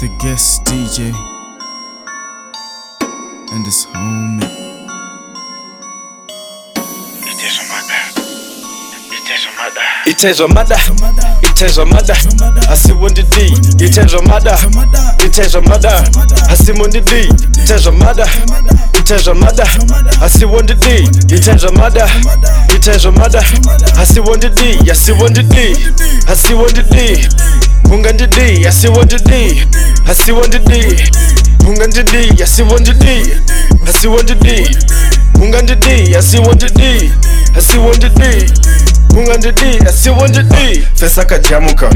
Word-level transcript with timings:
the 0.00 0.08
guest 0.20 0.64
DJ 0.64 1.12
and 3.52 3.64
his 3.66 3.86
homie. 3.86 4.64
itezwa 10.06 10.48
mada 10.48 10.78
itezwa 11.42 11.86
mada 11.86 12.16
asimundi 12.72 13.22
d 13.22 13.54
itezwa 13.86 14.22
mada 14.22 14.58
itezwa 15.26 15.62
mada 15.62 16.04
asimundi 16.50 17.00
d 17.00 17.28
itezwa 17.62 17.92
mada 17.92 18.28
itezwa 18.98 19.34
mada 19.34 19.66
asimundi 20.22 20.74
d 20.74 21.08
itezwa 21.36 21.72
mada 21.72 22.10
itezwa 22.76 23.12
mada 23.12 23.44
asimundi 24.00 24.48
d 24.48 24.90
asimundi 24.90 25.42
d 25.42 25.76
asimundi 26.32 26.82
d 26.82 27.28
ungandidi 27.92 28.66
asiwandidi 28.66 29.66
asiwandidi 30.10 31.02
ungandidi 31.68 32.42
asiwandidi 32.42 33.34
asiwandidi 33.88 34.66
see 36.22 37.10
asiwandidi 37.58 38.10
D. 38.18 38.50
100D, 39.14 39.78
I 39.78 40.10
want 40.18 40.34
100D. 40.34 40.82
Fess 40.98 41.16
like 41.16 41.30
a 41.30 41.38
jamuka. 41.38 41.86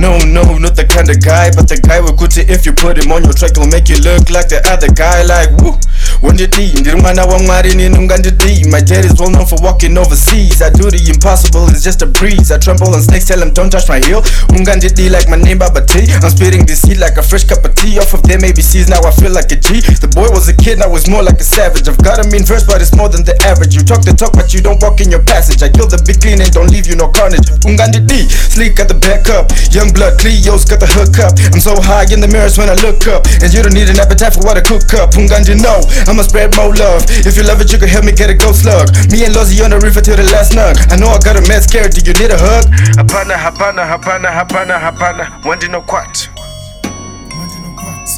No, 0.00 0.16
no, 0.24 0.56
not 0.56 0.74
the 0.74 0.88
kind 0.88 1.10
of 1.12 1.20
guy, 1.20 1.52
but 1.52 1.68
the 1.68 1.76
guy 1.76 2.00
will 2.00 2.16
good 2.16 2.32
if 2.38 2.64
you 2.64 2.72
put 2.72 2.96
him 2.96 3.12
on 3.12 3.22
your 3.24 3.36
track, 3.36 3.52
will 3.60 3.68
make 3.68 3.92
you 3.92 4.00
look 4.00 4.32
like 4.32 4.48
the 4.48 4.64
other 4.72 4.88
guy, 4.88 5.20
like 5.22 5.52
woo. 5.60 5.76
100D, 6.22 6.80
ndiri 6.80 6.96
mwana 7.00 7.24
wamwari 7.24 7.74
nenungandidi 7.74 8.64
My 8.70 8.80
dad 8.80 9.04
is 9.04 9.20
well 9.20 9.30
known 9.30 9.46
for 9.46 9.58
walking 9.62 9.98
overseas. 9.98 10.62
I 10.62 10.70
do 10.70 10.90
the 10.90 10.98
impossible, 11.10 11.68
it's 11.68 11.84
just 11.84 12.02
a 12.02 12.06
breeze. 12.06 12.50
I 12.50 12.58
trample 12.58 12.94
on 12.94 13.02
snakes, 13.02 13.26
tell 13.26 13.42
him 13.42 13.52
don't 13.52 13.70
touch 13.70 13.88
my 13.88 14.00
heel. 14.00 14.22
Ungandidi 14.56 15.10
like 15.10 15.28
my 15.28 15.36
name 15.36 15.58
Baba 15.58 15.84
T. 15.84 16.08
I'm 16.08 16.30
spitting 16.30 16.64
this 16.64 16.82
heat 16.82 16.98
like 16.98 17.18
a 17.18 17.22
fresh 17.22 17.44
cup 17.44 17.64
of 17.64 17.74
tea 17.74 17.98
Off 17.98 18.14
of 18.14 18.22
them 18.22 18.40
ABCs, 18.40 18.88
now 18.88 19.02
I 19.02 19.10
feel 19.10 19.32
like 19.32 19.52
a 19.52 19.56
G. 19.56 19.80
The 19.80 20.08
boy 20.08 20.30
was 20.30 20.48
a 20.48 20.56
kid, 20.56 20.78
now 20.78 20.88
was 20.88 21.08
more 21.08 21.22
like 21.22 21.40
a 21.40 21.44
savage. 21.44 21.88
I've 21.88 21.98
got 21.98 22.24
him 22.24 22.32
in 22.32 22.44
verse, 22.44 22.64
but 22.64 22.80
it's 22.80 22.94
more 22.94 23.08
than 23.08 23.24
the 23.24 23.36
average. 23.42 23.74
You 23.74 23.82
talk 23.82 24.02
the 24.02 24.14
talk, 24.14 24.32
but 24.32 24.54
you 24.54 24.60
don't 24.60 24.80
walk 24.80 25.00
in 25.00 25.10
your 25.10 25.22
passage. 25.22 25.62
I 25.62 25.68
kill 25.68 25.86
the 25.86 26.00
big 26.06 26.22
clean 26.22 26.40
and 26.40 26.52
don't 26.54 26.61
leave 26.70 26.86
you 26.86 26.96
no 26.96 27.08
carnage. 27.08 27.48
Ungandi 27.64 28.04
D, 28.06 28.28
sleek 28.28 28.76
got 28.76 28.88
the 28.88 28.94
back 28.94 29.28
up. 29.28 29.50
Young 29.72 29.92
blood, 29.92 30.18
Cleo's 30.18 30.64
got 30.64 30.80
the 30.80 30.86
hook 30.86 31.18
up. 31.18 31.34
I'm 31.52 31.60
so 31.60 31.80
high 31.80 32.06
in 32.12 32.20
the 32.20 32.28
mirrors 32.28 32.58
when 32.58 32.68
I 32.68 32.76
look 32.84 33.06
up. 33.08 33.26
And 33.42 33.48
you 33.52 33.62
don't 33.62 33.74
need 33.74 33.88
an 33.88 33.98
appetite 33.98 34.34
for 34.34 34.44
what 34.44 34.56
I 34.56 34.62
cook 34.62 34.92
up. 34.94 35.16
Ungandi 35.16 35.56
no, 35.58 35.80
I'ma 36.06 36.22
spread 36.22 36.54
more 36.56 36.74
love. 36.74 37.04
If 37.24 37.36
you 37.36 37.42
love 37.42 37.60
it, 37.60 37.72
you 37.72 37.78
can 37.78 37.88
help 37.88 38.04
me 38.04 38.12
get 38.12 38.30
a 38.30 38.34
go 38.34 38.52
slug. 38.52 38.92
Me 39.10 39.24
and 39.24 39.34
Lozzy 39.34 39.62
on 39.64 39.70
the 39.70 39.80
river 39.80 40.00
till 40.00 40.16
the 40.16 40.26
last 40.30 40.52
nug. 40.52 40.76
I 40.92 40.96
know 40.96 41.08
I 41.08 41.18
got 41.18 41.36
a 41.36 41.42
mad 41.48 41.62
scare, 41.64 41.88
do 41.88 42.00
you 42.04 42.14
need 42.14 42.30
a 42.30 42.38
hug? 42.38 42.66
Hapana, 42.98 43.34
hapana, 43.34 43.86
hapana, 43.86 44.28
hapana, 44.28 44.78
hapana. 44.78 45.24
Wandi 45.44 45.68
no 45.70 45.80
kwat. 45.82 46.28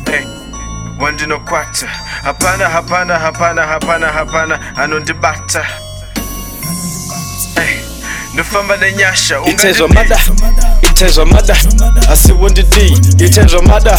Hey. 0.09 0.25
Wandi 0.99 1.27
no 1.27 1.39
kwat. 1.41 1.85
Hapana, 2.23 2.67
hapana, 2.67 3.19
hapana, 3.19 3.67
hapana, 3.67 4.09
hapana. 4.09 4.59
Anondibata. 4.77 5.84
itenzo 9.51 9.89
mada 9.89 10.19
itenzo 10.83 11.27
mada 11.27 11.57
asiwondidi 12.13 12.99
itenzo 13.25 13.63
mada 13.63 13.99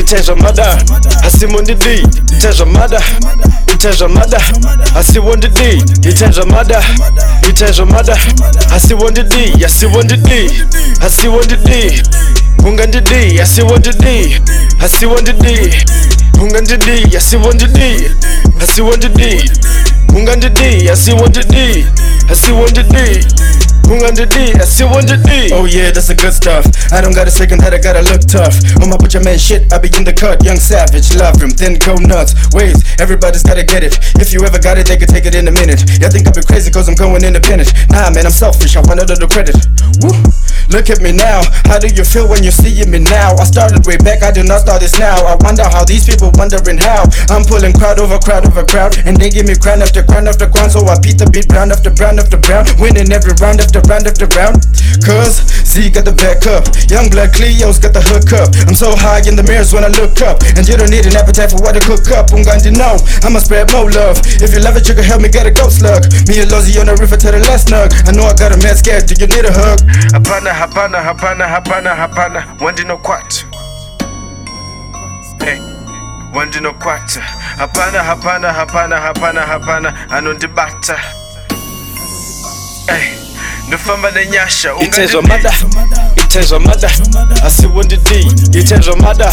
itenzo 0.00 0.36
mada 0.36 0.78
asimondidi 1.22 2.06
itenzo 2.36 2.66
mada 2.66 3.02
itenzo 3.74 4.08
mada 4.08 4.40
asiwondidi 4.96 5.82
itenzo 6.08 6.46
mada 6.46 6.82
itenzo 7.50 7.86
mada 7.86 8.18
asiwondidi 8.74 9.64
asiwondidi 9.64 10.62
asiwondidi 11.06 12.02
ungandidi 12.64 13.40
asiwondidi 13.40 14.40
asiwondidi 14.84 15.84
ungandidi 16.40 17.16
asiwondidi 17.16 18.10
asiwondidi 18.62 19.50
ungandidi 20.16 20.90
asiwondidi 20.90 21.86
asiwondidi 22.32 23.26
100D, 23.88 24.52
that's 24.52 24.76
100D. 24.76 25.50
Oh 25.52 25.64
yeah, 25.64 25.90
that's 25.90 26.08
the 26.08 26.14
good 26.14 26.36
stuff. 26.36 26.68
I 26.92 27.00
don't 27.00 27.14
got 27.16 27.26
a 27.26 27.30
second 27.30 27.64
that 27.64 27.72
I 27.72 27.80
gotta 27.80 28.04
look 28.04 28.28
tough. 28.28 28.60
On 28.84 28.92
my 28.92 28.96
butcher 29.00 29.24
man 29.24 29.40
shit, 29.40 29.72
I 29.72 29.80
be 29.80 29.88
in 29.96 30.04
the 30.04 30.12
cut. 30.12 30.44
Young 30.44 30.60
savage, 30.60 31.16
love 31.16 31.40
him, 31.40 31.50
then 31.56 31.80
go 31.80 31.96
nuts. 31.96 32.36
Wait, 32.52 32.76
everybody's 33.00 33.42
gotta 33.42 33.64
get 33.64 33.82
it. 33.82 33.96
If 34.20 34.36
you 34.36 34.44
ever 34.44 34.60
got 34.60 34.76
it, 34.76 34.86
they 34.86 35.00
can 35.00 35.08
take 35.08 35.24
it 35.24 35.34
in 35.34 35.48
a 35.48 35.54
minute. 35.54 35.80
Y'all 36.04 36.12
think 36.12 36.28
I 36.28 36.36
be 36.36 36.44
crazy 36.44 36.70
cause 36.70 36.88
I'm 36.88 37.00
going 37.00 37.24
independent. 37.24 37.72
Nah, 37.88 38.12
man, 38.12 38.28
I'm 38.28 38.34
selfish, 38.34 38.76
I 38.76 38.84
want 38.84 39.00
a 39.00 39.06
little 39.08 39.28
credit. 39.28 39.56
Woo. 40.04 40.12
Look 40.68 40.92
at 40.92 41.00
me 41.00 41.16
now, 41.16 41.40
how 41.64 41.80
do 41.80 41.88
you 41.88 42.04
feel 42.04 42.28
when 42.28 42.44
you 42.44 42.52
see 42.52 42.84
me 42.84 43.00
now? 43.00 43.32
I 43.40 43.48
started 43.48 43.88
way 43.88 43.96
back, 43.96 44.20
I 44.20 44.28
do 44.28 44.44
not 44.44 44.68
start 44.68 44.84
this 44.84 44.98
now 44.98 45.16
I 45.24 45.36
wonder 45.40 45.64
how 45.64 45.84
these 45.84 46.04
people 46.04 46.30
wondering 46.34 46.78
how 46.78 47.08
I'm 47.30 47.44
pulling 47.44 47.72
crowd 47.72 47.98
over 47.98 48.18
crowd 48.18 48.46
over 48.46 48.64
crowd 48.64 48.98
And 49.06 49.16
they 49.16 49.30
give 49.30 49.46
me 49.46 49.54
crown 49.54 49.80
after 49.80 50.02
crown 50.02 50.28
after 50.28 50.48
crown 50.48 50.70
So 50.70 50.84
I 50.84 50.98
beat 51.00 51.18
the 51.18 51.30
beat 51.30 51.48
round 51.52 51.72
after 51.72 51.90
round 51.96 52.20
after 52.20 52.38
round 52.50 52.68
Winning 52.76 53.10
every 53.12 53.32
round 53.40 53.60
after 53.60 53.77
round 53.86 54.06
after 54.06 54.26
round. 54.34 54.66
Cause 55.04 55.44
Z 55.62 55.90
got 55.90 56.04
the 56.04 56.12
back 56.12 56.46
up, 56.48 56.66
young 56.90 57.08
blood 57.08 57.32
Cleo's 57.32 57.78
got 57.78 57.92
the 57.94 58.02
hook 58.02 58.32
up. 58.34 58.50
I'm 58.66 58.74
so 58.74 58.96
high 58.96 59.22
in 59.22 59.36
the 59.36 59.44
mirrors 59.44 59.72
when 59.72 59.84
I 59.84 59.92
look 59.94 60.20
up, 60.22 60.42
and 60.56 60.66
you 60.66 60.76
don't 60.76 60.90
need 60.90 61.06
an 61.06 61.14
appetite 61.14 61.52
for 61.54 61.60
what 61.62 61.78
to 61.78 61.82
cook 61.84 62.10
up. 62.10 62.34
Ungandi 62.34 62.74
no, 62.74 62.98
I'ma 63.22 63.38
spread 63.38 63.70
more 63.72 63.90
love. 63.90 64.18
If 64.42 64.52
you 64.56 64.60
love 64.60 64.76
it, 64.76 64.88
you 64.88 64.94
can 64.94 65.04
help 65.04 65.22
me 65.22 65.28
get 65.28 65.46
a 65.46 65.52
go 65.52 65.68
slug. 65.68 66.08
Me 66.26 66.42
and 66.42 66.50
Lozzy 66.50 66.80
on 66.80 66.90
the 66.90 66.96
river 66.98 67.16
to 67.16 67.28
the 67.30 67.40
last 67.46 67.68
snug. 67.68 67.92
I 68.08 68.12
know 68.12 68.26
I 68.26 68.34
got 68.34 68.50
a 68.52 68.58
mad 68.58 68.78
scare, 68.78 69.00
do 69.00 69.14
you 69.14 69.28
need 69.28 69.44
a 69.44 69.52
hug? 69.52 69.78
Hapana, 70.10 70.50
hapana, 70.50 70.98
hapana, 70.98 71.46
hapana, 71.46 71.92
hapana. 71.94 72.40
Wandi 72.58 72.84
no 72.86 72.96
kwat. 72.98 73.44
Hey. 75.42 75.58
Wandi 76.34 76.60
no 76.60 76.72
kwat. 76.72 77.18
Hapana, 77.60 78.00
hapana, 78.02 78.52
hapana, 78.52 78.96
hapana, 78.98 79.42
hapana. 79.46 79.90
Anondibata. 80.10 80.96
Hey. 82.88 83.17
mfambadanyasha 83.88 84.70
itezwa 84.80 85.22
mada 85.22 85.52
itezwa 86.16 86.60
mada 86.60 86.90
asiwondidi 87.46 88.32
itezwa 88.60 88.96
mada 88.96 89.32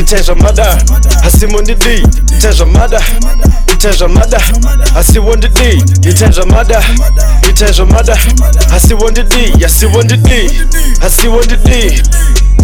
itezwa 0.00 0.36
mada 0.36 0.78
asimondidi 1.24 2.02
itezwa 2.36 2.66
mada 2.66 3.00
itezwa 3.72 4.08
mada 4.08 4.40
asiwondidi 4.96 5.84
itezwa 6.10 6.46
mada 6.46 6.82
itezwa 7.50 7.86
mada 7.86 8.18
asiwondidi 8.74 9.64
asiwondidi 9.64 10.60
asiwondidi 11.06 12.02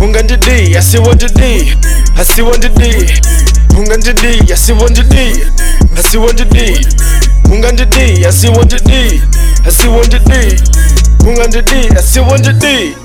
ungandidi 0.01 0.77
asiwondidi 0.77 1.77
asiwondidi 2.21 3.13
ungandidi 3.79 4.53
asiwondidi 4.53 5.47
asiwondidi 5.99 6.87
ungandidi 7.53 8.27
asiwondidi 8.27 9.23
asiwondidi 9.69 10.63
100D, 11.25 11.89
that's 11.89 12.17
100D. 12.19 13.04